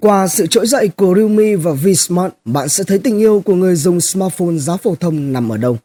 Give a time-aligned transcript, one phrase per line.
[0.00, 3.74] Qua sự trỗi dậy của Realme và Vsmart, bạn sẽ thấy tình yêu của người
[3.74, 5.76] dùng smartphone giá phổ thông nằm ở đâu.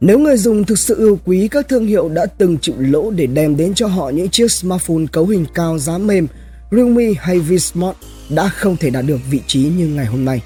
[0.00, 3.26] Nếu người dùng thực sự yêu quý các thương hiệu đã từng chịu lỗ để
[3.26, 6.26] đem đến cho họ những chiếc smartphone cấu hình cao giá mềm,
[6.70, 7.96] Realme hay Vsmart
[8.28, 10.42] đã không thể đạt được vị trí như ngày hôm nay.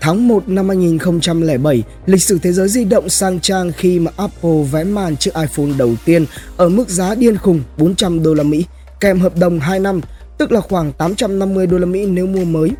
[0.00, 4.62] Tháng 1 năm 2007, lịch sử thế giới di động sang trang khi mà Apple
[4.72, 6.26] vén màn chiếc iPhone đầu tiên
[6.56, 8.64] ở mức giá điên khùng 400 đô la Mỹ
[9.00, 10.00] kèm hợp đồng 2 năm,
[10.38, 12.70] tức là khoảng 850 đô la Mỹ nếu mua mới.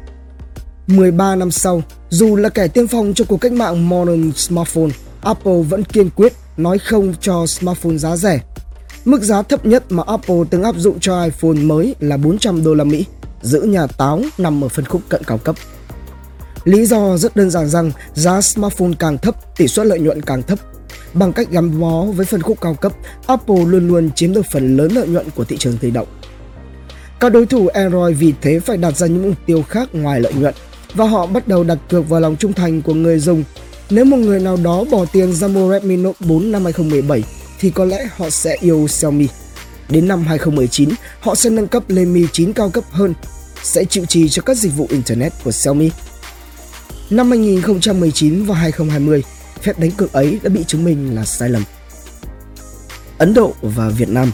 [0.87, 5.63] 13 năm sau, dù là kẻ tiên phong cho cuộc cách mạng modern smartphone, Apple
[5.63, 8.41] vẫn kiên quyết nói không cho smartphone giá rẻ.
[9.05, 12.75] Mức giá thấp nhất mà Apple từng áp dụng cho iPhone mới là 400 đô
[12.75, 13.05] la Mỹ,
[13.43, 15.57] giữ nhà táo nằm ở phân khúc cận cao cấp.
[16.65, 20.43] Lý do rất đơn giản rằng giá smartphone càng thấp, tỷ suất lợi nhuận càng
[20.43, 20.59] thấp.
[21.15, 22.93] Bằng cách gắn bó với phân khúc cao cấp,
[23.27, 26.07] Apple luôn luôn chiếm được phần lớn lợi nhuận của thị trường di động.
[27.21, 30.33] Các đối thủ Android vì thế phải đặt ra những mục tiêu khác ngoài lợi
[30.33, 30.55] nhuận
[30.95, 33.45] và họ bắt đầu đặt cược vào lòng trung thành của người dùng.
[33.91, 37.25] Nếu một người nào đó bỏ tiền ra mua Redmi Note 4 năm 2017
[37.61, 39.29] thì có lẽ họ sẽ yêu Xiaomi.
[39.89, 40.89] Đến năm 2019,
[41.21, 43.15] họ sẽ nâng cấp lên Mi 9 cao cấp hơn,
[43.63, 45.91] sẽ chịu trì cho các dịch vụ Internet của Xiaomi.
[47.11, 49.23] Năm 2019 và 2020,
[49.63, 51.63] phép đánh cược ấy đã bị chứng minh là sai lầm.
[53.19, 54.31] Ấn Độ và Việt Nam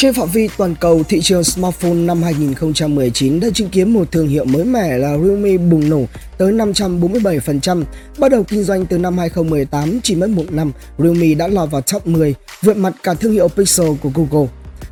[0.00, 4.28] trên phạm vi toàn cầu, thị trường smartphone năm 2019 đã chứng kiến một thương
[4.28, 6.04] hiệu mới mẻ là Realme bùng nổ
[6.38, 7.84] tới 547%.
[8.18, 11.80] Bắt đầu kinh doanh từ năm 2018, chỉ mất một năm, Realme đã lọt vào
[11.80, 14.48] top 10, vượt mặt cả thương hiệu Pixel của Google.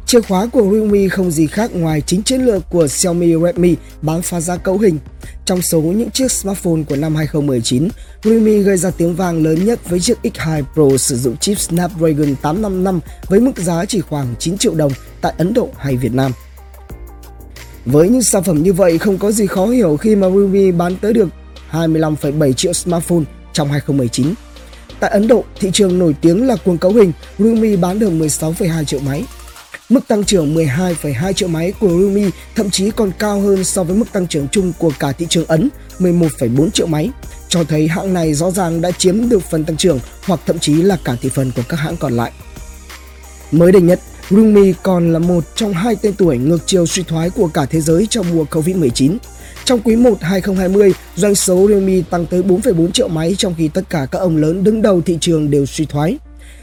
[0.08, 4.22] Chìa khóa của Realme không gì khác ngoài chính chiến lược của Xiaomi Redmi bán
[4.22, 4.98] phá giá cấu hình.
[5.44, 7.88] Trong số những chiếc smartphone của năm 2019,
[8.24, 12.34] Realme gây ra tiếng vang lớn nhất với chiếc X2 Pro sử dụng chip Snapdragon
[12.42, 16.32] 855 với mức giá chỉ khoảng 9 triệu đồng tại Ấn Độ hay Việt Nam.
[17.84, 20.96] Với những sản phẩm như vậy không có gì khó hiểu khi mà Realme bán
[20.96, 21.28] tới được
[21.70, 24.34] 25,7 triệu smartphone trong 2019.
[25.00, 28.84] Tại Ấn Độ, thị trường nổi tiếng là cuồng cấu hình, Realme bán được 16,2
[28.84, 29.24] triệu máy,
[29.88, 33.96] Mức tăng trưởng 12,2 triệu máy của Realme thậm chí còn cao hơn so với
[33.96, 35.68] mức tăng trưởng chung của cả thị trường Ấn
[35.98, 37.10] 11,4 triệu máy,
[37.48, 40.72] cho thấy hãng này rõ ràng đã chiếm được phần tăng trưởng hoặc thậm chí
[40.82, 42.32] là cả thị phần của các hãng còn lại.
[43.50, 44.00] Mới đây nhất,
[44.30, 47.80] Realme còn là một trong hai tên tuổi ngược chiều suy thoái của cả thế
[47.80, 49.16] giới trong mùa Covid-19.
[49.64, 53.82] Trong quý 1 2020, doanh số Realme tăng tới 4,4 triệu máy trong khi tất
[53.90, 56.18] cả các ông lớn đứng đầu thị trường đều suy thoái.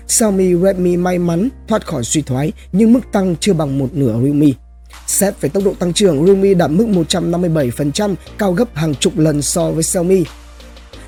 [0.08, 4.14] Xiaomi Redmi may mắn thoát khỏi suy thoái nhưng mức tăng chưa bằng một nửa
[4.24, 4.48] Realme.
[5.08, 9.42] Xét về tốc độ tăng trưởng, Realme đạt mức 157%, cao gấp hàng chục lần
[9.42, 10.24] so với Xiaomi.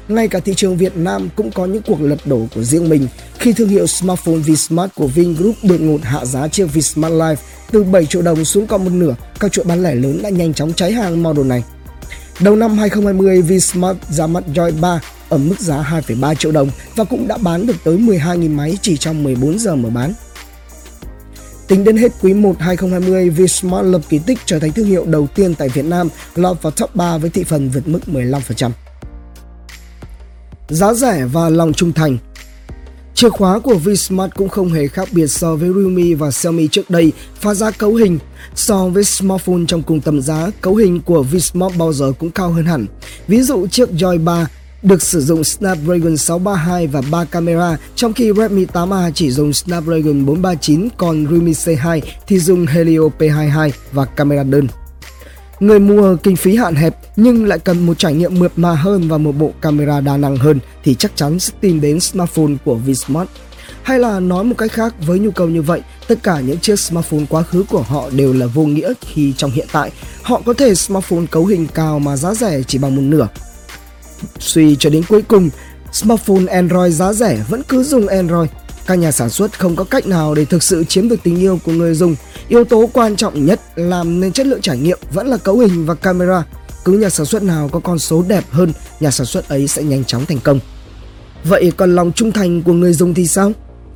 [0.08, 3.08] Ngay cả thị trường Việt Nam cũng có những cuộc lật đổ của riêng mình
[3.40, 7.36] khi thương hiệu smartphone Vsmart của Vingroup đột ngột hạ giá chiếc Vsmart Life
[7.72, 10.54] từ 7 triệu đồng xuống còn một nửa, các chuỗi bán lẻ lớn đã nhanh
[10.54, 11.64] chóng cháy hàng model này.
[12.40, 17.04] Đầu năm 2020, Vsmart ra mắt Joy 3 ở mức giá 2,3 triệu đồng và
[17.04, 20.14] cũng đã bán được tới 12.000 máy chỉ trong 14 giờ mở bán.
[21.68, 25.28] Tính đến hết quý 1 2020, Vsmart lập kỳ tích trở thành thương hiệu đầu
[25.36, 28.72] tiên tại Việt Nam lọt vào top 3 với thị phần vượt mức 15%.
[30.70, 32.18] Giá rẻ và lòng trung thành
[33.18, 36.90] Chìa khóa của Vsmart cũng không hề khác biệt so với Realme và Xiaomi trước
[36.90, 38.20] đây, pha giá cấu hình.
[38.56, 42.52] So với smartphone trong cùng tầm giá, cấu hình của Vsmart bao giờ cũng cao
[42.52, 42.86] hơn hẳn.
[43.28, 44.48] Ví dụ chiếc Joy 3
[44.84, 50.26] được sử dụng Snapdragon 632 và 3 camera, trong khi Redmi 8A chỉ dùng Snapdragon
[50.26, 54.68] 439, còn Realme C2 thì dùng Helio P22 và camera đơn.
[55.60, 59.08] Người mua kinh phí hạn hẹp nhưng lại cần một trải nghiệm mượt mà hơn
[59.08, 62.76] và một bộ camera đa năng hơn thì chắc chắn sẽ tìm đến smartphone của
[62.76, 63.30] Vsmart.
[63.84, 66.80] Hay là nói một cách khác với nhu cầu như vậy, tất cả những chiếc
[66.80, 70.54] smartphone quá khứ của họ đều là vô nghĩa khi trong hiện tại họ có
[70.54, 73.28] thể smartphone cấu hình cao mà giá rẻ chỉ bằng một nửa
[74.40, 75.50] Suy cho đến cuối cùng,
[75.92, 78.50] smartphone Android giá rẻ vẫn cứ dùng Android.
[78.88, 81.60] Các nhà sản xuất không có cách nào để thực sự chiếm được tình yêu
[81.66, 82.16] của người dùng.
[82.48, 85.86] Yếu tố quan trọng nhất làm nên chất lượng trải nghiệm vẫn là cấu hình
[85.86, 86.44] và camera.
[86.86, 89.84] Cứ nhà sản xuất nào có con số đẹp hơn, nhà sản xuất ấy sẽ
[89.84, 90.60] nhanh chóng thành công.
[91.44, 93.52] Vậy còn lòng trung thành của người dùng thì sao?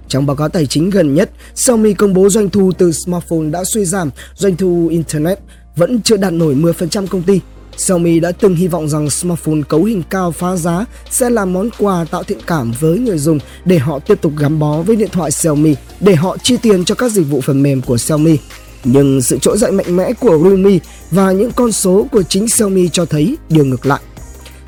[0.07, 3.63] Trong báo cáo tài chính gần nhất, Xiaomi công bố doanh thu từ smartphone đã
[3.63, 5.39] suy giảm, doanh thu Internet
[5.75, 7.39] vẫn chưa đạt nổi 10% công ty.
[7.77, 11.69] Xiaomi đã từng hy vọng rằng smartphone cấu hình cao phá giá sẽ là món
[11.77, 15.09] quà tạo thiện cảm với người dùng để họ tiếp tục gắn bó với điện
[15.11, 18.37] thoại Xiaomi, để họ chi tiền cho các dịch vụ phần mềm của Xiaomi.
[18.83, 20.77] Nhưng sự trỗi dậy mạnh mẽ của Realme
[21.11, 24.01] và những con số của chính Xiaomi cho thấy điều ngược lại.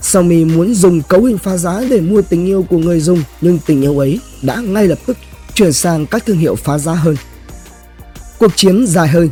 [0.02, 3.60] Xiaomi muốn dùng cấu hình phá giá để mua tình yêu của người dùng, nhưng
[3.66, 5.18] tình yêu ấy đã ngay lập tức
[5.54, 7.16] chuyển sang các thương hiệu phá giá hơn.
[8.40, 9.30] Cuộc chiến dài hơi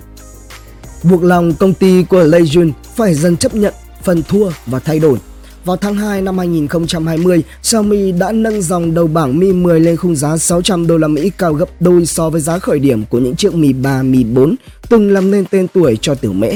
[1.04, 2.72] buộc lòng công ty của Leijun
[3.02, 5.18] phải dần chấp nhận phần thua và thay đổi.
[5.66, 10.16] Vào tháng 2 năm 2020, Xiaomi đã nâng dòng đầu bảng Mi 10 lên khung
[10.16, 13.36] giá 600 đô la Mỹ cao gấp đôi so với giá khởi điểm của những
[13.36, 14.56] chiếc Mi 3, Mi 4
[14.90, 16.52] từng làm nên tên tuổi cho tiểu mễ.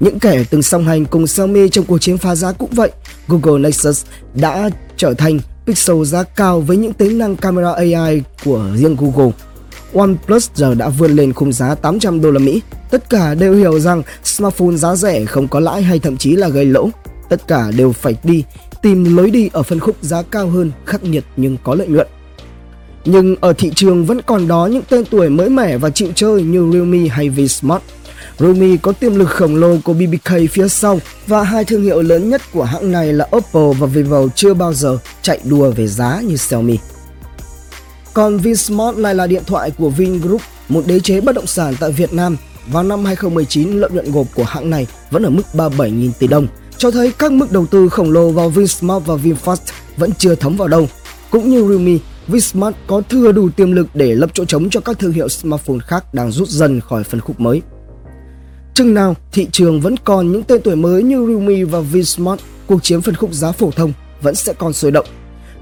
[0.00, 2.90] Những kẻ từng song hành cùng Xiaomi trong cuộc chiến phá giá cũng vậy.
[3.28, 4.04] Google Nexus
[4.34, 9.32] đã trở thành pixel giá cao với những tính năng camera AI của riêng Google.
[9.92, 12.62] OnePlus giờ đã vươn lên khung giá 800 đô la Mỹ.
[12.90, 16.48] Tất cả đều hiểu rằng smartphone giá rẻ không có lãi hay thậm chí là
[16.48, 16.90] gây lỗ.
[17.28, 18.44] Tất cả đều phải đi
[18.82, 22.06] tìm lối đi ở phân khúc giá cao hơn, khắc nghiệt nhưng có lợi nhuận.
[23.04, 26.42] Nhưng ở thị trường vẫn còn đó những tên tuổi mới mẻ và chịu chơi
[26.42, 27.82] như Realme hay Vsmart.
[28.38, 32.30] Realme có tiềm lực khổng lồ của BBK phía sau và hai thương hiệu lớn
[32.30, 36.20] nhất của hãng này là Oppo và Vivo chưa bao giờ chạy đua về giá
[36.20, 36.78] như Xiaomi.
[38.16, 41.92] Còn Vinsmart lại là điện thoại của Vingroup, một đế chế bất động sản tại
[41.92, 42.36] Việt Nam.
[42.66, 46.46] Vào năm 2019, lợi nhuận gộp của hãng này vẫn ở mức 37.000 tỷ đồng,
[46.78, 49.56] cho thấy các mức đầu tư khổng lồ vào Vinsmart và VinFast
[49.96, 50.88] vẫn chưa thấm vào đâu.
[51.30, 54.98] Cũng như Realme, Vinsmart có thừa đủ tiềm lực để lấp chỗ trống cho các
[54.98, 57.62] thương hiệu smartphone khác đang rút dần khỏi phân khúc mới.
[58.74, 62.82] Chừng nào thị trường vẫn còn những tên tuổi mới như Realme và Vinsmart, cuộc
[62.82, 63.92] chiến phân khúc giá phổ thông
[64.22, 65.06] vẫn sẽ còn sôi động.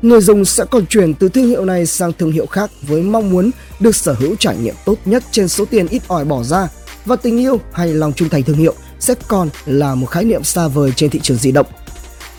[0.05, 3.31] Người dùng sẽ còn chuyển từ thương hiệu này sang thương hiệu khác với mong
[3.31, 6.69] muốn được sở hữu trải nghiệm tốt nhất trên số tiền ít ỏi bỏ ra
[7.05, 10.45] và tình yêu hay lòng trung thành thương hiệu sẽ còn là một khái niệm
[10.45, 11.67] xa vời trên thị trường di động.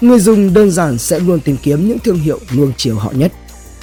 [0.02, 3.32] Người dùng đơn giản sẽ luôn tìm kiếm những thương hiệu nuông chiều họ nhất.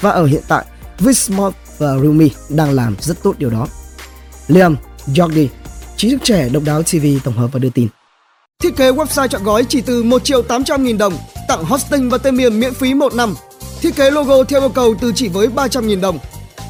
[0.00, 0.64] Và ở hiện tại,
[0.99, 3.67] Vsmart và Realme đang làm rất tốt điều đó.
[4.49, 4.76] Liam,
[5.06, 5.46] Jordi,
[5.96, 7.88] trí thức trẻ độc đáo TV tổng hợp và đưa tin.
[8.62, 11.14] Thiết kế website chọn gói chỉ từ 1 triệu 800 nghìn đồng,
[11.49, 13.34] tặng hosting và tên miền miễn phí 1 năm.
[13.82, 16.19] Thiết kế logo theo yêu cầu từ chỉ với 300.000 đồng.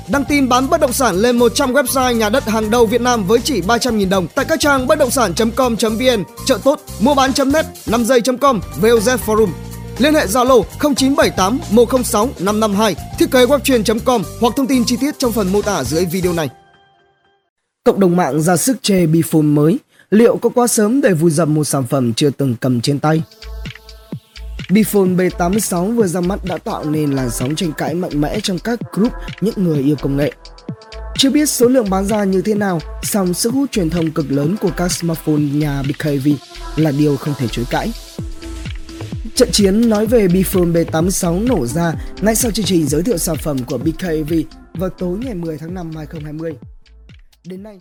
[0.09, 3.25] Đăng tin bán bất động sản lên 100 website nhà đất hàng đầu Việt Nam
[3.25, 8.05] với chỉ 300.000 đồng tại các trang bất động sản.com.vn, chợ tốt, mua bán.net, 5
[8.05, 9.49] giây.com, VOZ Forum.
[9.99, 15.33] Liên hệ Zalo 0978 106 552, thiết kế webtrain.com hoặc thông tin chi tiết trong
[15.33, 16.49] phần mô tả dưới video này.
[17.85, 19.79] Cộng đồng mạng ra sức chê Bifone mới,
[20.11, 23.23] liệu có quá sớm để vui dập một sản phẩm chưa từng cầm trên tay?
[24.71, 28.59] Bphone B86 vừa ra mắt đã tạo nên làn sóng tranh cãi mạnh mẽ trong
[28.59, 30.33] các group những người yêu công nghệ.
[31.17, 34.33] Chưa biết số lượng bán ra như thế nào, song sức hút truyền thông cực
[34.33, 36.29] lớn của các smartphone nhà BKV
[36.77, 37.93] là điều không thể chối cãi.
[39.35, 43.37] Trận chiến nói về Bphone B86 nổ ra ngay sau chương trình giới thiệu sản
[43.37, 44.35] phẩm của BKV
[44.75, 46.53] vào tối ngày 10 tháng 5 2020.
[47.45, 47.79] Đến nay,